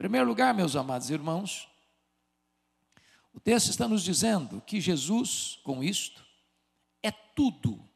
primeiro 0.00 0.26
lugar, 0.26 0.54
meus 0.54 0.76
amados 0.76 1.10
irmãos, 1.10 1.68
o 3.34 3.38
texto 3.38 3.68
está 3.68 3.86
nos 3.86 4.02
dizendo 4.02 4.58
que 4.62 4.80
Jesus, 4.80 5.60
com 5.62 5.84
isto, 5.84 6.24
é 7.02 7.10
tudo 7.10 7.86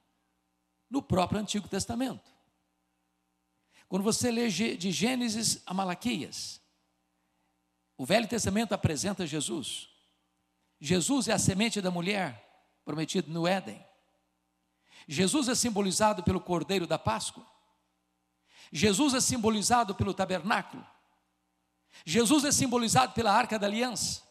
no 0.91 1.01
próprio 1.01 1.41
Antigo 1.41 1.67
Testamento. 1.67 2.31
Quando 3.89 4.03
você 4.03 4.31
lê 4.31 4.51
de 4.51 4.93
Gênesis 4.93 5.63
a 5.65 5.73
Malaquias, 5.73 6.61
o 7.97 8.05
Velho 8.05 8.29
Testamento 8.29 8.75
apresenta 8.75 9.27
Jesus. 9.27 9.89
Jesus 10.79 11.27
é 11.29 11.33
a 11.33 11.39
semente 11.39 11.81
da 11.81 11.91
mulher 11.91 12.69
prometida 12.85 13.33
no 13.33 13.47
Éden. 13.47 13.83
Jesus 15.09 15.49
é 15.49 15.55
simbolizado 15.55 16.23
pelo 16.23 16.39
Cordeiro 16.39 16.87
da 16.87 16.99
Páscoa. 16.99 17.47
Jesus 18.71 19.15
é 19.15 19.23
simbolizado 19.23 19.95
pelo 19.95 20.13
tabernáculo. 20.13 20.93
Jesus 22.05 22.45
é 22.45 22.53
simbolizado 22.53 23.13
pela 23.13 23.33
arca 23.33 23.59
da 23.59 23.67
aliança. 23.67 24.23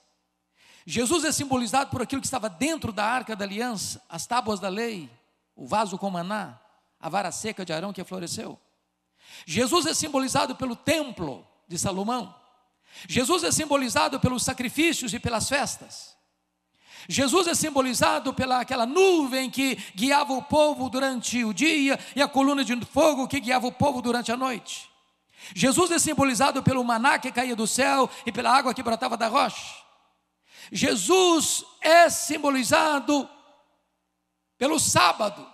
Jesus 0.86 1.24
é 1.24 1.32
simbolizado 1.32 1.90
por 1.90 2.02
aquilo 2.02 2.22
que 2.22 2.28
estava 2.28 2.50
dentro 2.50 2.92
da 2.92 3.06
arca 3.06 3.36
da 3.36 3.46
aliança, 3.46 4.02
as 4.10 4.26
tábuas 4.26 4.60
da 4.60 4.70
lei, 4.70 5.10
o 5.56 5.66
vaso 5.66 5.98
com 5.98 6.10
maná, 6.10 6.60
a 7.00 7.10
vara 7.10 7.32
seca 7.32 7.66
de 7.66 7.72
Arão 7.72 7.94
que 7.94 8.04
floresceu. 8.04 8.60
Jesus 9.46 9.86
é 9.86 9.94
simbolizado 9.94 10.56
pelo 10.56 10.76
templo 10.76 11.48
de 11.68 11.78
Salomão. 11.78 12.36
Jesus 13.08 13.44
é 13.44 13.52
simbolizado 13.52 14.20
pelos 14.20 14.44
sacrifícios 14.44 15.14
e 15.14 15.20
pelas 15.20 15.48
festas. 15.48 16.16
Jesus 17.08 17.48
é 17.48 17.56
simbolizado 17.56 18.34
pela 18.34 18.62
aquela 18.62 18.86
nuvem 18.86 19.50
que 19.50 19.76
guiava 19.96 20.34
o 20.34 20.44
povo 20.44 20.90
durante 20.90 21.44
o 21.44 21.54
dia 21.54 22.00
e 22.16 22.22
a 22.22 22.28
coluna 22.28 22.64
de 22.64 22.80
fogo 22.86 23.28
que 23.28 23.40
guiava 23.40 23.68
o 23.68 23.72
povo 23.72 24.02
durante 24.02 24.32
a 24.32 24.38
noite. 24.38 24.93
Jesus 25.56 25.92
é 25.92 26.00
simbolizado 26.00 26.64
pelo 26.64 26.84
maná 26.84 27.20
que 27.20 27.32
caía 27.32 27.56
do 27.56 27.68
céu 27.68 28.10
e 28.26 28.32
pela 28.32 28.56
água 28.56 28.74
que 28.74 28.84
brotava 28.84 29.18
da 29.18 29.28
rocha. 29.28 29.76
Jesus 30.72 31.66
é 31.82 32.10
simbolizado 32.10 33.30
pelo 34.58 34.80
sábado. 34.80 35.46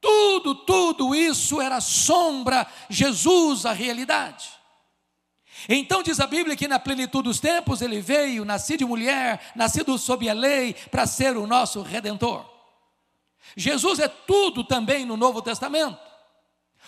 Tudo, 0.00 0.54
tudo 0.54 1.14
isso 1.14 1.60
era 1.60 1.80
sombra, 1.80 2.66
Jesus 2.88 3.66
a 3.66 3.72
realidade. 3.72 4.48
Então 5.68 6.02
diz 6.02 6.20
a 6.20 6.26
Bíblia 6.26 6.56
que 6.56 6.68
na 6.68 6.78
plenitude 6.78 7.24
dos 7.24 7.40
tempos 7.40 7.80
ele 7.80 8.00
veio, 8.00 8.44
nascido 8.44 8.78
de 8.80 8.84
mulher, 8.84 9.52
nascido 9.54 9.98
sob 9.98 10.28
a 10.28 10.32
lei, 10.32 10.74
para 10.90 11.06
ser 11.06 11.36
o 11.36 11.46
nosso 11.46 11.82
redentor. 11.82 12.44
Jesus 13.56 13.98
é 13.98 14.08
tudo 14.08 14.64
também 14.64 15.04
no 15.04 15.16
Novo 15.16 15.40
Testamento. 15.42 15.98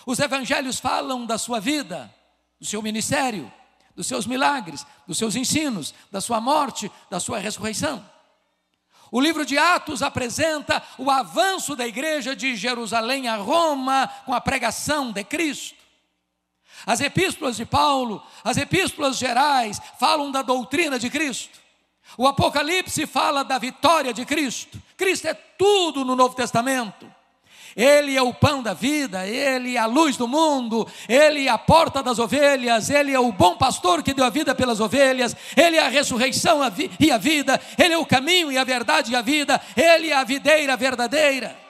Os 0.05 0.19
evangelhos 0.19 0.79
falam 0.79 1.25
da 1.25 1.37
sua 1.37 1.59
vida, 1.59 2.13
do 2.59 2.65
seu 2.65 2.81
ministério, 2.81 3.51
dos 3.95 4.07
seus 4.07 4.25
milagres, 4.25 4.85
dos 5.07 5.17
seus 5.17 5.35
ensinos, 5.35 5.93
da 6.11 6.21
sua 6.21 6.39
morte, 6.41 6.91
da 7.09 7.19
sua 7.19 7.39
ressurreição. 7.39 8.03
O 9.11 9.19
livro 9.19 9.45
de 9.45 9.57
Atos 9.57 10.03
apresenta 10.03 10.83
o 10.97 11.09
avanço 11.09 11.75
da 11.75 11.87
igreja 11.87 12.35
de 12.35 12.55
Jerusalém 12.55 13.27
a 13.27 13.37
Roma 13.37 14.07
com 14.25 14.33
a 14.33 14.41
pregação 14.41 15.11
de 15.11 15.23
Cristo. 15.23 15.79
As 16.85 17.01
epístolas 17.01 17.57
de 17.57 17.65
Paulo, 17.65 18.23
as 18.43 18.57
epístolas 18.57 19.17
gerais, 19.17 19.81
falam 19.99 20.31
da 20.31 20.41
doutrina 20.41 20.99
de 20.99 21.09
Cristo. 21.09 21.59
O 22.17 22.27
Apocalipse 22.27 23.05
fala 23.05 23.43
da 23.43 23.57
vitória 23.57 24.13
de 24.13 24.25
Cristo. 24.25 24.81
Cristo 24.95 25.27
é 25.27 25.33
tudo 25.33 26.05
no 26.05 26.15
Novo 26.15 26.35
Testamento. 26.35 27.08
Ele 27.75 28.15
é 28.15 28.21
o 28.21 28.33
pão 28.33 28.61
da 28.61 28.73
vida, 28.73 29.25
Ele 29.27 29.75
é 29.75 29.79
a 29.79 29.85
luz 29.85 30.17
do 30.17 30.27
mundo, 30.27 30.87
Ele 31.07 31.47
é 31.47 31.49
a 31.49 31.57
porta 31.57 32.01
das 32.01 32.19
ovelhas, 32.19 32.89
Ele 32.89 33.13
é 33.13 33.19
o 33.19 33.31
bom 33.31 33.55
pastor 33.55 34.03
que 34.03 34.13
deu 34.13 34.25
a 34.25 34.29
vida 34.29 34.55
pelas 34.55 34.79
ovelhas, 34.79 35.35
Ele 35.55 35.77
é 35.77 35.85
a 35.85 35.89
ressurreição 35.89 36.59
e 36.99 37.11
a 37.11 37.17
vida, 37.17 37.59
Ele 37.77 37.93
é 37.93 37.97
o 37.97 38.05
caminho 38.05 38.51
e 38.51 38.57
a 38.57 38.63
verdade 38.63 39.11
e 39.11 39.15
a 39.15 39.21
vida, 39.21 39.61
Ele 39.75 40.09
é 40.09 40.15
a 40.15 40.23
videira 40.23 40.75
verdadeira. 40.75 41.68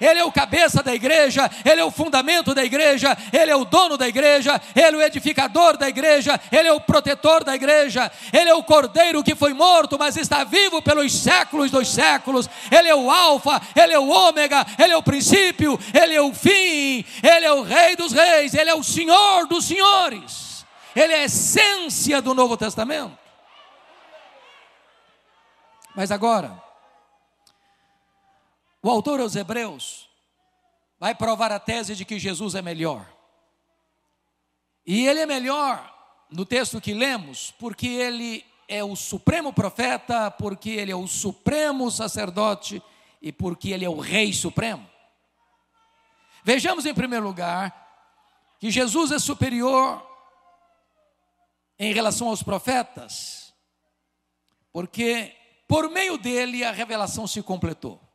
Ele 0.00 0.20
é 0.20 0.24
o 0.24 0.32
cabeça 0.32 0.82
da 0.82 0.94
igreja, 0.94 1.50
Ele 1.64 1.80
é 1.80 1.84
o 1.84 1.90
fundamento 1.90 2.54
da 2.54 2.64
igreja, 2.64 3.16
Ele 3.32 3.50
é 3.50 3.56
o 3.56 3.64
dono 3.64 3.96
da 3.96 4.08
igreja, 4.08 4.60
Ele 4.74 4.96
é 4.96 4.98
o 4.98 5.02
edificador 5.02 5.76
da 5.76 5.88
igreja, 5.88 6.38
Ele 6.52 6.68
é 6.68 6.72
o 6.72 6.80
protetor 6.80 7.44
da 7.44 7.54
igreja, 7.54 8.10
Ele 8.32 8.50
é 8.50 8.54
o 8.54 8.62
cordeiro 8.62 9.22
que 9.22 9.34
foi 9.34 9.54
morto, 9.54 9.98
mas 9.98 10.16
está 10.16 10.44
vivo 10.44 10.82
pelos 10.82 11.12
séculos 11.12 11.70
dos 11.70 11.88
séculos, 11.88 12.48
Ele 12.70 12.88
é 12.88 12.94
o 12.94 13.10
Alfa, 13.10 13.60
Ele 13.74 13.92
é 13.92 13.98
o 13.98 14.08
Ômega, 14.08 14.66
Ele 14.78 14.92
é 14.92 14.96
o 14.96 15.02
princípio, 15.02 15.78
Ele 15.94 16.14
é 16.14 16.20
o 16.20 16.34
fim, 16.34 17.04
Ele 17.22 17.46
é 17.46 17.52
o 17.52 17.62
Rei 17.62 17.96
dos 17.96 18.12
Reis, 18.12 18.54
Ele 18.54 18.70
é 18.70 18.74
o 18.74 18.82
Senhor 18.82 19.46
dos 19.46 19.64
Senhores, 19.64 20.64
Ele 20.94 21.12
é 21.12 21.20
a 21.20 21.24
essência 21.24 22.20
do 22.20 22.34
Novo 22.34 22.56
Testamento. 22.56 23.18
Mas 25.94 26.10
agora, 26.10 26.69
o 28.82 28.90
autor 28.90 29.20
aos 29.20 29.36
Hebreus 29.36 30.08
vai 30.98 31.14
provar 31.14 31.52
a 31.52 31.58
tese 31.58 31.94
de 31.94 32.04
que 32.04 32.18
Jesus 32.18 32.54
é 32.54 32.62
melhor. 32.62 33.06
E 34.86 35.06
ele 35.06 35.20
é 35.20 35.26
melhor 35.26 35.90
no 36.30 36.44
texto 36.44 36.80
que 36.80 36.94
lemos, 36.94 37.52
porque 37.58 37.86
ele 37.86 38.44
é 38.68 38.82
o 38.84 38.94
supremo 38.94 39.52
profeta, 39.52 40.30
porque 40.30 40.70
ele 40.70 40.92
é 40.92 40.96
o 40.96 41.06
supremo 41.06 41.90
sacerdote 41.90 42.82
e 43.20 43.32
porque 43.32 43.70
ele 43.70 43.84
é 43.84 43.90
o 43.90 43.98
rei 43.98 44.32
supremo. 44.32 44.88
Vejamos 46.42 46.86
em 46.86 46.94
primeiro 46.94 47.26
lugar 47.26 47.76
que 48.58 48.70
Jesus 48.70 49.10
é 49.10 49.18
superior 49.18 50.06
em 51.78 51.92
relação 51.92 52.28
aos 52.28 52.42
profetas, 52.42 53.54
porque 54.72 55.34
por 55.66 55.90
meio 55.90 56.18
dele 56.18 56.64
a 56.64 56.72
revelação 56.72 57.26
se 57.26 57.42
completou. 57.42 58.09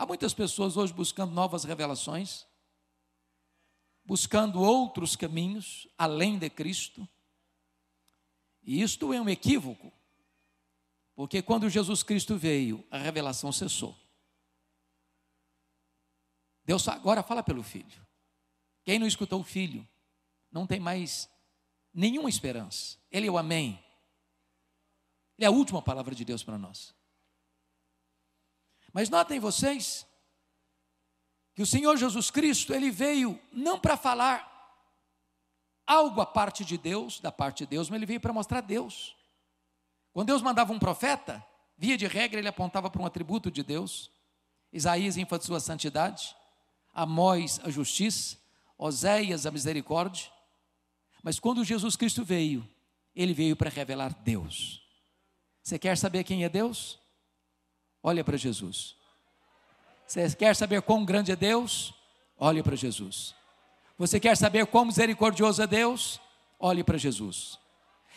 Há 0.00 0.06
muitas 0.06 0.32
pessoas 0.32 0.78
hoje 0.78 0.94
buscando 0.94 1.34
novas 1.34 1.62
revelações, 1.64 2.46
buscando 4.02 4.58
outros 4.58 5.14
caminhos 5.14 5.86
além 5.98 6.38
de 6.38 6.48
Cristo. 6.48 7.06
E 8.62 8.80
isto 8.80 9.12
é 9.12 9.20
um 9.20 9.28
equívoco, 9.28 9.92
porque 11.14 11.42
quando 11.42 11.68
Jesus 11.68 12.02
Cristo 12.02 12.38
veio, 12.38 12.82
a 12.90 12.96
revelação 12.96 13.52
cessou. 13.52 13.94
Deus 16.64 16.88
agora 16.88 17.22
fala 17.22 17.42
pelo 17.42 17.62
Filho. 17.62 18.00
Quem 18.82 18.98
não 18.98 19.06
escutou 19.06 19.42
o 19.42 19.44
Filho 19.44 19.86
não 20.50 20.66
tem 20.66 20.80
mais 20.80 21.28
nenhuma 21.92 22.30
esperança. 22.30 22.96
Ele 23.10 23.26
é 23.26 23.30
o 23.30 23.36
Amém. 23.36 23.72
Ele 25.36 25.44
é 25.44 25.46
a 25.46 25.50
última 25.50 25.82
palavra 25.82 26.14
de 26.14 26.24
Deus 26.24 26.42
para 26.42 26.56
nós. 26.56 26.98
Mas 28.92 29.08
notem 29.08 29.38
vocês 29.38 30.06
que 31.54 31.62
o 31.62 31.66
Senhor 31.66 31.96
Jesus 31.96 32.30
Cristo, 32.30 32.72
ele 32.72 32.90
veio 32.90 33.40
não 33.52 33.78
para 33.78 33.96
falar 33.96 34.48
algo 35.86 36.20
à 36.20 36.26
parte 36.26 36.64
de 36.64 36.78
Deus, 36.78 37.20
da 37.20 37.32
parte 37.32 37.64
de 37.64 37.66
Deus, 37.66 37.90
mas 37.90 37.96
ele 37.96 38.06
veio 38.06 38.20
para 38.20 38.32
mostrar 38.32 38.60
Deus. 38.60 39.16
Quando 40.12 40.28
Deus 40.28 40.42
mandava 40.42 40.72
um 40.72 40.78
profeta, 40.78 41.44
via 41.76 41.96
de 41.96 42.06
regra 42.06 42.38
ele 42.38 42.48
apontava 42.48 42.88
para 42.88 43.02
um 43.02 43.06
atributo 43.06 43.50
de 43.50 43.62
Deus. 43.62 44.10
Isaías 44.72 45.16
enfatizou 45.16 45.56
a 45.56 45.60
santidade, 45.60 46.36
Amós 46.92 47.60
a 47.64 47.70
justiça, 47.70 48.38
Oséias 48.78 49.46
a 49.46 49.50
misericórdia. 49.50 50.30
Mas 51.22 51.40
quando 51.40 51.64
Jesus 51.64 51.96
Cristo 51.96 52.24
veio, 52.24 52.68
ele 53.14 53.34
veio 53.34 53.56
para 53.56 53.70
revelar 53.70 54.14
Deus. 54.22 54.82
Você 55.62 55.78
quer 55.78 55.96
saber 55.98 56.24
quem 56.24 56.44
é 56.44 56.48
Deus? 56.48 56.99
Olha 58.02 58.24
para 58.24 58.36
Jesus. 58.36 58.96
Você 60.06 60.34
quer 60.34 60.56
saber 60.56 60.82
quão 60.82 61.04
grande 61.04 61.32
é 61.32 61.36
Deus? 61.36 61.94
Olhe 62.38 62.62
para 62.62 62.74
Jesus. 62.74 63.34
Você 63.98 64.18
quer 64.18 64.36
saber 64.36 64.66
quão 64.66 64.86
misericordioso 64.86 65.62
é 65.62 65.66
Deus? 65.66 66.20
Olhe 66.58 66.82
para 66.82 66.98
Jesus. 66.98 67.58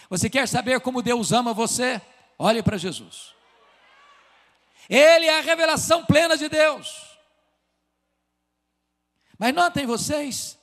Você 0.09 0.29
quer 0.29 0.47
saber 0.47 0.79
como 0.79 1.01
Deus 1.01 1.31
ama 1.31 1.53
você? 1.53 2.01
Olhe 2.39 2.63
para 2.63 2.77
Jesus. 2.77 3.33
Ele 4.89 5.25
é 5.25 5.39
a 5.39 5.41
revelação 5.41 6.05
plena 6.05 6.37
de 6.37 6.49
Deus. 6.49 7.17
Mas 9.37 9.53
notem 9.53 9.85
vocês 9.85 10.57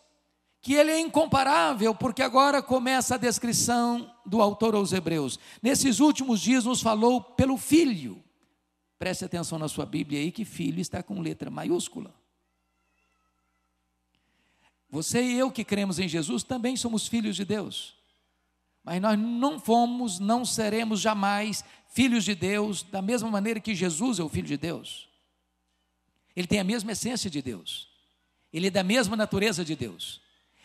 que 0.63 0.75
ele 0.75 0.91
é 0.91 1.01
incomparável, 1.01 1.95
porque 1.95 2.23
agora 2.23 2.63
começa 2.63 3.15
a 3.15 3.19
descrição 3.19 4.15
do 4.27 4.43
autor 4.43 4.75
aos 4.75 4.93
Hebreus. 4.93 5.39
Nesses 5.63 6.01
últimos 6.01 6.41
dias 6.41 6.65
nos 6.65 6.83
falou 6.83 7.21
pelo 7.21 7.57
Filho. 7.57 8.23
Preste 9.01 9.25
atenção 9.25 9.59
na 9.59 9.67
sua 9.67 9.87
Bíblia 9.87 10.21
aí 10.21 10.31
que 10.31 10.45
filho 10.45 10.79
está 10.79 11.03
com 11.03 11.23
letra 11.23 11.51
maiúscula. 11.51 12.15
Você 14.91 15.23
e 15.23 15.39
eu 15.39 15.51
que 15.51 15.65
cremos 15.65 15.99
em 15.99 16.07
Jesus 16.07 16.43
também 16.43 16.77
somos 16.77 17.09
filhos 17.09 17.35
de 17.35 17.47
Deus. 17.47 17.97
Mas 18.85 19.01
nós 19.01 19.19
não 19.19 19.59
fomos, 19.59 20.19
não 20.19 20.45
seremos 20.45 21.01
jamais 21.01 21.65
filhos 21.89 22.25
de 22.25 22.35
Deus 22.35 22.83
da 22.83 23.01
mesma 23.01 23.31
maneira 23.31 23.59
que 23.59 23.75
Jesus 23.75 24.19
é 24.19 24.23
o 24.23 24.29
filho 24.29 24.47
de 24.47 24.59
Deus. 24.59 25.09
Ele 26.37 26.47
tem 26.47 26.61
a 26.61 26.65
mesma 26.65 26.93
essência 26.93 27.31
de 27.31 27.41
Deus. 27.41 27.89
Ele 28.53 28.67
é 28.67 28.71
da 28.71 28.85
mesma 28.85 29.17
natureza 29.17 29.65
de 29.65 29.75
Deus. 29.75 30.21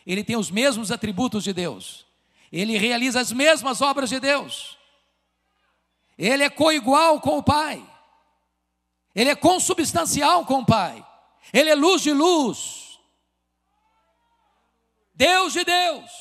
Ele 0.05 0.25
tem 0.25 0.35
os 0.35 0.51
mesmos 0.51 0.91
atributos 0.91 1.41
de 1.41 1.53
Deus. 1.53 2.05
ele 2.51 2.77
realiza 2.77 3.21
as 3.21 3.31
mesmas 3.31 3.79
obras 3.79 4.09
de 4.09 4.19
Deus. 4.19 4.77
Ele 6.17 6.43
é 6.43 6.49
coigual 6.49 7.21
com 7.21 7.38
o 7.38 7.43
Pai. 7.43 7.94
Ele 9.15 9.29
é 9.29 9.35
consubstancial 9.35 10.45
com 10.45 10.59
o 10.59 10.65
Pai. 10.65 11.06
Ele 11.53 11.69
é 11.69 11.75
luz 11.75 12.01
de 12.01 12.12
luz. 12.12 13.00
Deus 15.13 15.53
de 15.53 15.63
Deus. 15.63 16.12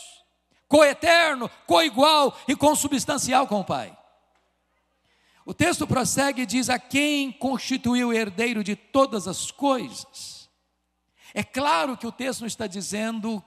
Coeterno, 0.68 1.50
coigual 1.66 2.38
e 2.46 2.54
consubstancial 2.54 3.46
com 3.46 3.60
o 3.60 3.64
Pai. 3.64 3.96
O 5.44 5.52
texto 5.52 5.86
prossegue 5.86 6.42
e 6.42 6.46
diz: 6.46 6.70
A 6.70 6.78
quem 6.78 7.32
constituiu 7.32 8.12
herdeiro 8.12 8.62
de 8.62 8.76
todas 8.76 9.28
as 9.28 9.50
coisas. 9.50 10.48
É 11.34 11.42
claro 11.42 11.96
que 11.96 12.06
o 12.06 12.12
texto 12.12 12.40
não 12.40 12.46
está 12.46 12.66
dizendo 12.66 13.44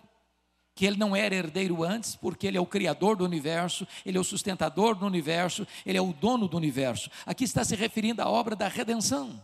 que 0.77 0.85
ele 0.85 0.95
não 0.95 1.15
era 1.15 1.33
herdeiro 1.33 1.83
antes, 1.83 2.15
porque 2.15 2.45
ele 2.45 2.55
é 2.55 2.61
o 2.61 2.65
criador 2.65 3.15
do 3.15 3.25
universo, 3.25 3.87
ele 4.05 4.15
é 4.15 4.21
o 4.21 4.23
sustentador 4.23 4.93
do 4.93 5.07
universo, 5.07 5.67
ele 5.83 5.97
é 5.97 6.01
o 6.01 6.13
dono 6.13 6.47
do 6.47 6.55
universo. 6.55 7.09
Aqui 7.25 7.43
está 7.43 7.65
se 7.65 7.75
referindo 7.75 8.21
à 8.21 8.29
obra 8.29 8.55
da 8.55 8.67
redenção. 8.67 9.41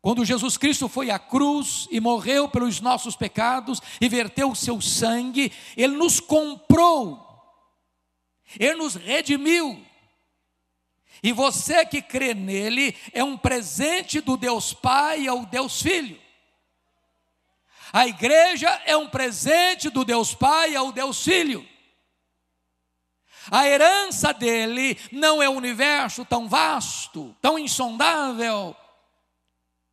Quando 0.00 0.24
Jesus 0.24 0.56
Cristo 0.56 0.88
foi 0.88 1.10
à 1.10 1.18
cruz 1.18 1.88
e 1.90 1.98
morreu 1.98 2.48
pelos 2.48 2.80
nossos 2.80 3.16
pecados 3.16 3.82
e 4.00 4.08
verteu 4.08 4.52
o 4.52 4.56
seu 4.56 4.80
sangue, 4.80 5.52
ele 5.76 5.96
nos 5.96 6.20
comprou, 6.20 7.20
ele 8.56 8.76
nos 8.76 8.94
redimiu. 8.94 9.84
E 11.20 11.32
você 11.32 11.84
que 11.84 12.00
crê 12.00 12.32
nele 12.32 12.94
é 13.12 13.24
um 13.24 13.36
presente 13.36 14.20
do 14.20 14.36
Deus 14.36 14.72
Pai 14.72 15.26
ao 15.26 15.44
Deus 15.44 15.82
Filho. 15.82 16.25
A 17.96 18.06
igreja 18.06 18.68
é 18.84 18.94
um 18.94 19.08
presente 19.08 19.88
do 19.88 20.04
Deus 20.04 20.34
Pai 20.34 20.76
ao 20.76 20.92
Deus 20.92 21.24
Filho. 21.24 21.66
A 23.50 23.66
herança 23.66 24.34
dele 24.34 25.00
não 25.10 25.42
é 25.42 25.48
um 25.48 25.56
universo 25.56 26.22
tão 26.22 26.46
vasto, 26.46 27.34
tão 27.40 27.58
insondável, 27.58 28.76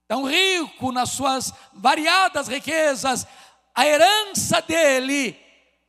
tão 0.06 0.26
rico 0.26 0.92
nas 0.92 1.12
suas 1.12 1.54
variadas 1.72 2.50
riquezas. 2.50 3.26
A 3.74 3.88
herança 3.88 4.62
dele 4.62 5.40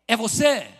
é 0.06 0.16
você. 0.16 0.72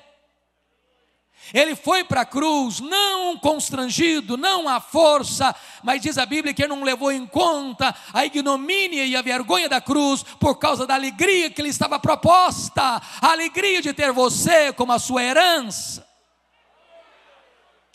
Ele 1.52 1.76
foi 1.76 2.04
para 2.04 2.22
a 2.22 2.26
cruz, 2.26 2.80
não 2.80 3.36
constrangido, 3.38 4.36
não 4.36 4.68
à 4.68 4.80
força, 4.80 5.54
mas 5.82 6.00
diz 6.00 6.16
a 6.16 6.24
Bíblia 6.24 6.54
que 6.54 6.62
ele 6.62 6.74
não 6.74 6.82
levou 6.82 7.12
em 7.12 7.26
conta 7.26 7.94
a 8.12 8.24
ignomínia 8.24 9.04
e 9.04 9.14
a 9.14 9.22
vergonha 9.22 9.68
da 9.68 9.80
cruz 9.80 10.22
por 10.22 10.56
causa 10.56 10.86
da 10.86 10.94
alegria 10.94 11.50
que 11.50 11.62
lhe 11.62 11.68
estava 11.68 11.98
proposta 11.98 12.82
a 12.82 13.30
alegria 13.30 13.82
de 13.82 13.92
ter 13.92 14.12
você 14.12 14.72
como 14.72 14.92
a 14.92 14.98
sua 14.98 15.22
herança. 15.22 16.06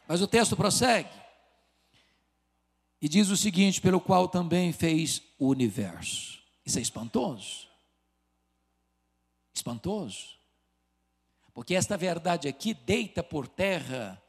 Mas 0.07 0.21
o 0.21 0.27
texto 0.27 0.55
prossegue 0.55 1.09
e 3.01 3.07
diz 3.07 3.29
o 3.29 3.37
seguinte: 3.37 3.81
pelo 3.81 3.99
qual 3.99 4.27
também 4.27 4.71
fez 4.71 5.21
o 5.37 5.47
universo. 5.47 6.39
Isso 6.65 6.79
é 6.79 6.81
espantoso. 6.81 7.67
Espantoso. 9.53 10.38
Porque 11.53 11.75
esta 11.75 11.97
verdade 11.97 12.47
aqui 12.47 12.73
deita 12.73 13.23
por 13.23 13.47
terra 13.47 14.21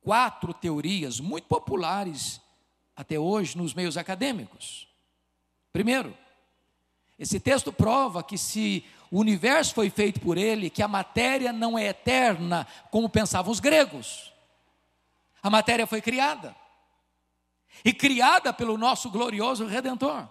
quatro 0.00 0.52
teorias 0.52 1.20
muito 1.20 1.46
populares 1.46 2.40
até 2.94 3.18
hoje 3.18 3.56
nos 3.56 3.74
meios 3.74 3.96
acadêmicos. 3.96 4.88
Primeiro, 5.72 6.16
esse 7.18 7.38
texto 7.38 7.72
prova 7.72 8.22
que 8.22 8.36
se 8.36 8.84
o 9.10 9.20
universo 9.20 9.74
foi 9.74 9.90
feito 9.90 10.20
por 10.20 10.38
ele, 10.38 10.70
que 10.70 10.82
a 10.82 10.88
matéria 10.88 11.52
não 11.52 11.78
é 11.78 11.88
eterna, 11.88 12.66
como 12.90 13.08
pensavam 13.08 13.52
os 13.52 13.60
gregos. 13.60 14.32
A 15.42 15.50
matéria 15.50 15.86
foi 15.86 16.00
criada. 16.00 16.56
E 17.84 17.92
criada 17.92 18.52
pelo 18.52 18.78
nosso 18.78 19.10
glorioso 19.10 19.66
redentor. 19.66 20.28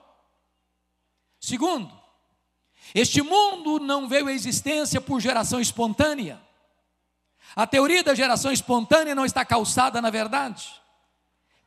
Segundo, 1.40 2.01
este 2.94 3.22
mundo 3.22 3.80
não 3.80 4.08
veio 4.08 4.28
à 4.28 4.34
existência 4.34 5.00
por 5.00 5.20
geração 5.20 5.60
espontânea. 5.60 6.42
A 7.56 7.68
teoria 7.68 8.04
da 8.04 8.16
geração 8.16 8.52
espontânea 8.52 9.16
não 9.16 9.26
está 9.26 9.46
calçada 9.46 10.02
na 10.02 10.10
verdade. 10.10 10.70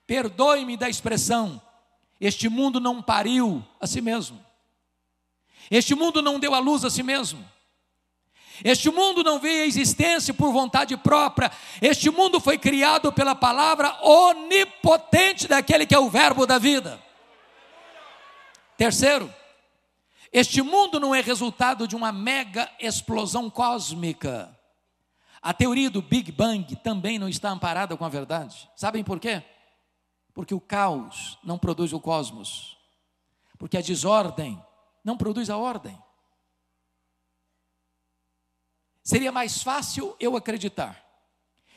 Perdoe-me 0.06 0.76
da 0.76 0.88
expressão, 0.88 1.60
este 2.20 2.48
mundo 2.48 2.78
não 2.78 3.02
pariu 3.02 3.64
a 3.80 3.86
si 3.86 4.00
mesmo. 4.00 4.44
Este 5.70 5.94
mundo 5.94 6.20
não 6.20 6.38
deu 6.38 6.54
a 6.54 6.58
luz 6.58 6.84
a 6.84 6.90
si 6.90 7.02
mesmo. 7.02 7.44
Este 8.62 8.90
mundo 8.90 9.24
não 9.24 9.40
veio 9.40 9.64
à 9.64 9.66
existência 9.66 10.32
por 10.32 10.52
vontade 10.52 10.96
própria. 10.96 11.50
Este 11.80 12.10
mundo 12.10 12.38
foi 12.38 12.58
criado 12.58 13.12
pela 13.12 13.34
palavra 13.34 13.98
onipotente 14.02 15.48
daquele 15.48 15.86
que 15.86 15.94
é 15.94 15.98
o 15.98 16.10
Verbo 16.10 16.46
da 16.46 16.58
vida. 16.58 17.02
Terceiro, 18.76 19.32
este 20.36 20.60
mundo 20.60 20.98
não 20.98 21.14
é 21.14 21.20
resultado 21.20 21.86
de 21.86 21.94
uma 21.94 22.10
mega 22.10 22.68
explosão 22.80 23.48
cósmica. 23.48 24.58
A 25.40 25.54
teoria 25.54 25.88
do 25.88 26.02
Big 26.02 26.32
Bang 26.32 26.74
também 26.74 27.20
não 27.20 27.28
está 27.28 27.50
amparada 27.50 27.96
com 27.96 28.04
a 28.04 28.08
verdade. 28.08 28.68
Sabem 28.74 29.04
por 29.04 29.20
quê? 29.20 29.44
Porque 30.32 30.52
o 30.52 30.60
caos 30.60 31.38
não 31.44 31.56
produz 31.56 31.92
o 31.92 32.00
cosmos. 32.00 32.76
Porque 33.56 33.76
a 33.76 33.80
desordem 33.80 34.60
não 35.04 35.16
produz 35.16 35.48
a 35.50 35.56
ordem. 35.56 35.96
Seria 39.04 39.30
mais 39.30 39.62
fácil 39.62 40.16
eu 40.18 40.36
acreditar 40.36 41.00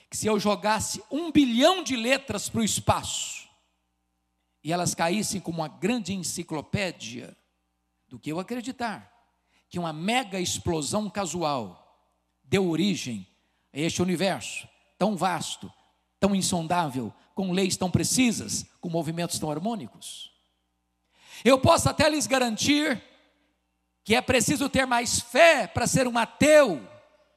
que 0.10 0.18
se 0.18 0.26
eu 0.26 0.40
jogasse 0.40 1.04
um 1.12 1.32
bilhão 1.32 1.84
de 1.84 1.96
letras 1.96 2.50
para 2.50 2.62
o 2.62 2.66
espaço 2.66 3.48
e 4.64 4.74
elas 4.74 4.96
caíssem 4.96 5.40
como 5.40 5.60
uma 5.60 5.68
grande 5.68 6.12
enciclopédia, 6.12 7.38
do 8.08 8.20
que 8.20 8.32
eu 8.32 8.40
acreditar 8.40 9.14
que 9.70 9.78
uma 9.78 9.92
mega 9.92 10.40
explosão 10.40 11.10
casual 11.10 11.84
deu 12.44 12.70
origem 12.70 13.28
a 13.74 13.80
este 13.80 14.02
universo 14.02 14.68
tão 14.98 15.16
vasto, 15.16 15.72
tão 16.20 16.36
insondável, 16.36 17.14
com 17.36 17.52
leis 17.52 17.78
tão 17.78 17.92
precisas, 17.92 18.66
com 18.80 18.90
movimentos 18.90 19.38
tão 19.38 19.52
harmônicos. 19.52 20.32
Eu 21.44 21.60
posso 21.60 21.90
até 21.90 22.10
lhes 22.10 22.26
garantir 22.26 23.04
que 24.04 24.16
é 24.16 24.22
preciso 24.22 24.70
ter 24.70 24.86
mais 24.88 25.20
fé 25.20 25.68
para 25.68 25.86
ser 25.86 26.08
um 26.08 26.18
ateu 26.18 26.82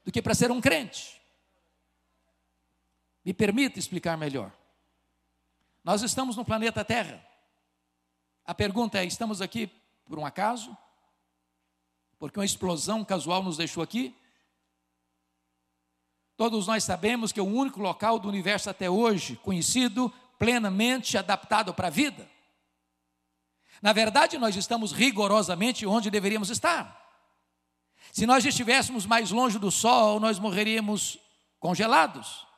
do 0.04 0.12
que 0.12 0.22
para 0.22 0.34
ser 0.34 0.50
um 0.50 0.60
crente. 0.60 1.20
Me 3.24 3.34
permita 3.34 3.78
explicar 3.78 4.16
melhor. 4.16 4.52
Nós 5.84 6.02
estamos 6.02 6.36
no 6.36 6.44
planeta 6.44 6.84
Terra. 6.84 7.26
A 8.44 8.54
pergunta 8.54 8.98
é: 8.98 9.04
estamos 9.04 9.42
aqui 9.42 9.70
por 10.10 10.18
um 10.18 10.26
acaso? 10.26 10.76
Porque 12.18 12.36
uma 12.36 12.44
explosão 12.44 13.04
casual 13.04 13.44
nos 13.44 13.56
deixou 13.56 13.80
aqui? 13.80 14.12
Todos 16.36 16.66
nós 16.66 16.82
sabemos 16.82 17.30
que 17.30 17.38
é 17.38 17.42
o 17.42 17.46
único 17.46 17.80
local 17.80 18.18
do 18.18 18.28
universo 18.28 18.68
até 18.68 18.90
hoje 18.90 19.36
conhecido, 19.36 20.12
plenamente 20.36 21.16
adaptado 21.16 21.72
para 21.72 21.86
a 21.86 21.90
vida. 21.90 22.28
Na 23.80 23.92
verdade, 23.92 24.36
nós 24.36 24.56
estamos 24.56 24.90
rigorosamente 24.90 25.86
onde 25.86 26.10
deveríamos 26.10 26.50
estar. 26.50 26.98
Se 28.10 28.26
nós 28.26 28.44
estivéssemos 28.44 29.06
mais 29.06 29.30
longe 29.30 29.60
do 29.60 29.70
Sol, 29.70 30.18
nós 30.18 30.40
morreríamos 30.40 31.18
congelados. 31.60 32.48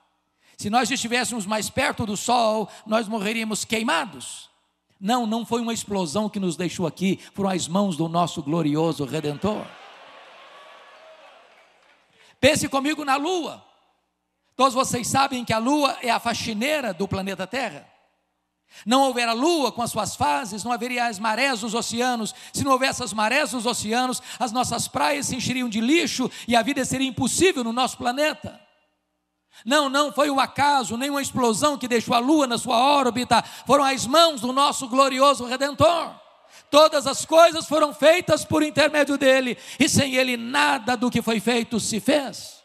Se 0.56 0.70
nós 0.70 0.90
estivéssemos 0.90 1.44
mais 1.44 1.68
perto 1.68 2.06
do 2.06 2.16
Sol, 2.16 2.66
nós 2.86 3.06
morreríamos 3.06 3.62
queimados. 3.62 4.51
Não, 5.02 5.26
não 5.26 5.44
foi 5.44 5.60
uma 5.60 5.74
explosão 5.74 6.28
que 6.28 6.38
nos 6.38 6.54
deixou 6.54 6.86
aqui, 6.86 7.18
foram 7.34 7.50
as 7.50 7.66
mãos 7.66 7.96
do 7.96 8.08
nosso 8.08 8.40
glorioso 8.40 9.04
Redentor. 9.04 9.66
Pense 12.40 12.68
comigo 12.68 13.04
na 13.04 13.16
Lua. 13.16 13.64
Todos 14.54 14.74
vocês 14.74 15.08
sabem 15.08 15.44
que 15.44 15.52
a 15.52 15.58
Lua 15.58 15.98
é 16.02 16.08
a 16.08 16.20
faxineira 16.20 16.94
do 16.94 17.08
planeta 17.08 17.48
Terra. 17.48 17.84
Não 18.86 19.02
houver 19.02 19.28
a 19.28 19.32
lua 19.32 19.72
com 19.72 19.82
as 19.82 19.90
suas 19.90 20.14
fases, 20.14 20.62
não 20.64 20.72
haveria 20.72 21.06
as 21.06 21.18
marés 21.18 21.60
dos 21.60 21.74
oceanos. 21.74 22.32
Se 22.52 22.62
não 22.62 22.70
houvesse 22.70 23.02
as 23.02 23.12
marés 23.12 23.50
dos 23.50 23.66
oceanos, 23.66 24.22
as 24.38 24.52
nossas 24.52 24.86
praias 24.86 25.26
se 25.26 25.36
encheriam 25.36 25.68
de 25.68 25.80
lixo 25.80 26.30
e 26.46 26.54
a 26.54 26.62
vida 26.62 26.84
seria 26.84 27.08
impossível 27.08 27.64
no 27.64 27.72
nosso 27.72 27.98
planeta. 27.98 28.61
Não, 29.64 29.88
não 29.88 30.12
foi 30.12 30.30
um 30.30 30.40
acaso, 30.40 30.96
nem 30.96 31.10
uma 31.10 31.22
explosão 31.22 31.78
que 31.78 31.86
deixou 31.86 32.14
a 32.14 32.18
lua 32.18 32.46
na 32.46 32.58
sua 32.58 32.76
órbita, 32.76 33.42
foram 33.66 33.84
as 33.84 34.06
mãos 34.06 34.40
do 34.40 34.52
nosso 34.52 34.88
glorioso 34.88 35.44
redentor. 35.44 36.14
Todas 36.70 37.06
as 37.06 37.24
coisas 37.24 37.66
foram 37.66 37.92
feitas 37.92 38.44
por 38.44 38.62
intermédio 38.62 39.18
dele, 39.18 39.58
e 39.78 39.88
sem 39.88 40.14
ele 40.14 40.36
nada 40.36 40.96
do 40.96 41.10
que 41.10 41.20
foi 41.20 41.38
feito 41.38 41.78
se 41.78 42.00
fez. 42.00 42.61